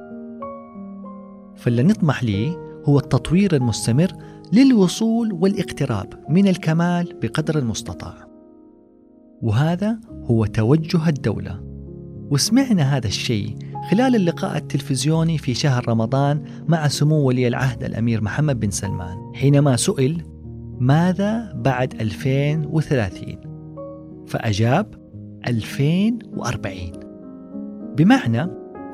فاللي 1.56 1.84
نطمح 1.84 2.24
ليه 2.24 2.58
هو 2.86 3.00
التطوير 3.00 3.56
المستمر 3.56 4.12
للوصول 4.54 5.34
والاقتراب 5.34 6.14
من 6.30 6.48
الكمال 6.48 7.20
بقدر 7.22 7.60
المستطاع. 7.60 8.16
وهذا 9.42 10.00
هو 10.24 10.46
توجه 10.46 11.10
الدولة. 11.10 11.62
وسمعنا 12.32 12.98
هذا 12.98 13.08
الشيء 13.08 13.56
خلال 13.92 14.16
اللقاء 14.16 14.58
التلفزيوني 14.58 15.38
في 15.38 15.54
شهر 15.54 15.90
رمضان 15.90 16.44
مع 16.68 16.88
سمو 16.88 17.16
ولي 17.16 17.48
العهد 17.48 17.84
الأمير 17.84 18.22
محمد 18.22 18.60
بن 18.60 18.72
سلمان 18.72 19.18
حينما 19.36 19.76
سئل 19.76 20.24
ماذا 20.80 21.54
بعد 21.56 22.02
2030 22.02 24.26
فأجاب 24.28 24.96
2040 25.48 26.92
بمعنى 27.98 28.48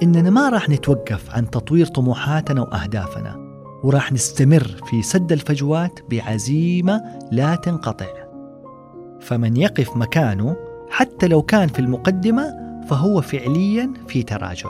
إننا 0.03 0.29
ما 0.29 0.49
راح 0.49 0.69
نتوقف 0.69 1.35
عن 1.35 1.49
تطوير 1.49 1.85
طموحاتنا 1.85 2.61
وأهدافنا 2.61 3.51
وراح 3.83 4.11
نستمر 4.11 4.75
في 4.85 5.01
سد 5.01 5.31
الفجوات 5.31 5.99
بعزيمة 6.09 7.01
لا 7.31 7.55
تنقطع 7.55 8.05
فمن 9.19 9.57
يقف 9.57 9.97
مكانه 9.97 10.55
حتى 10.89 11.27
لو 11.27 11.41
كان 11.41 11.67
في 11.67 11.79
المقدمة 11.79 12.53
فهو 12.87 13.21
فعليا 13.21 13.93
في 14.07 14.23
تراجع. 14.23 14.69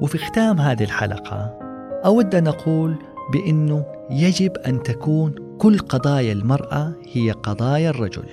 وفي 0.00 0.18
ختام 0.18 0.60
هذه 0.60 0.82
الحلقة 0.82 1.58
أود 2.04 2.34
أن 2.34 2.46
أقول 2.46 2.96
بأنه 3.32 3.84
يجب 4.10 4.56
أن 4.56 4.82
تكون 4.82 5.34
كل 5.58 5.78
قضايا 5.78 6.32
المرأة 6.32 6.92
هي 7.12 7.30
قضايا 7.30 7.90
الرجل، 7.90 8.26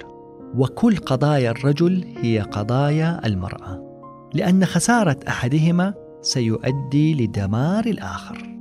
وكل 0.55 0.97
قضايا 0.97 1.51
الرجل 1.51 2.05
هي 2.17 2.39
قضايا 2.39 3.21
المرأة، 3.25 3.92
لأن 4.33 4.65
خسارة 4.65 5.19
أحدهما 5.27 5.93
سيؤدي 6.21 7.13
لدمار 7.13 7.85
الآخر. 7.85 8.59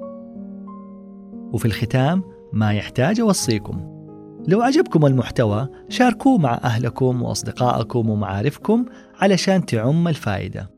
وفي 1.52 1.64
الختام 1.64 2.22
ما 2.52 2.72
يحتاج 2.72 3.20
أوصيكم. 3.20 3.92
لو 4.48 4.62
عجبكم 4.62 5.06
المحتوى 5.06 5.68
شاركوه 5.88 6.38
مع 6.38 6.61
أهلكم 6.64 7.22
وأصدقائكم 7.22 8.11
ومعارفكم 8.11 8.85
علشان 9.20 9.66
تعم 9.66 10.08
الفائدة. 10.08 10.70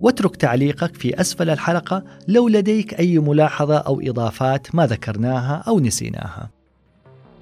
واترك 0.00 0.36
تعليقك 0.36 0.94
في 0.94 1.20
أسفل 1.20 1.50
الحلقة 1.50 2.04
لو 2.28 2.48
لديك 2.48 3.00
أي 3.00 3.18
ملاحظة 3.18 3.76
أو 3.76 4.00
إضافات 4.00 4.74
ما 4.74 4.86
ذكرناها 4.86 5.64
أو 5.68 5.80
نسيناها. 5.80 6.57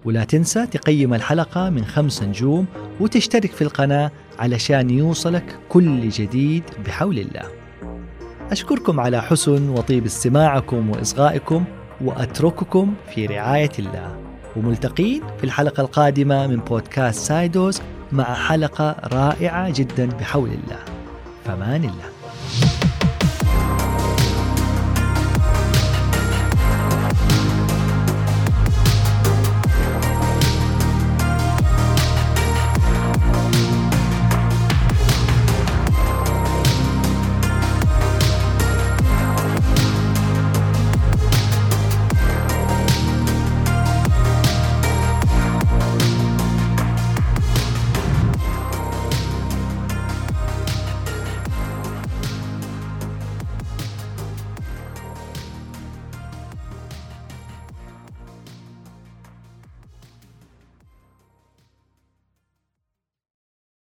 ولا 0.06 0.24
تنسى 0.24 0.66
تقيم 0.66 1.14
الحلقة 1.14 1.70
من 1.70 1.84
خمس 1.84 2.22
نجوم 2.22 2.66
وتشترك 3.00 3.52
في 3.52 3.62
القناة 3.62 4.10
علشان 4.38 4.90
يوصلك 4.90 5.58
كل 5.68 6.08
جديد 6.08 6.62
بحول 6.86 7.18
الله. 7.18 7.42
أشكركم 8.50 9.00
على 9.00 9.22
حسن 9.22 9.68
وطيب 9.68 10.04
استماعكم 10.04 10.90
وإصغائكم 10.90 11.64
وأترككم 12.00 12.94
في 13.14 13.26
رعاية 13.26 13.72
الله. 13.78 14.16
وملتقين 14.56 15.22
في 15.38 15.44
الحلقة 15.44 15.80
القادمة 15.80 16.46
من 16.46 16.56
بودكاست 16.56 17.20
سايدوز 17.20 17.80
مع 18.12 18.34
حلقة 18.34 18.96
رائعة 19.12 19.72
جدا 19.74 20.06
بحول 20.06 20.48
الله. 20.48 20.78
فمان 21.44 21.84
الله. 21.84 22.15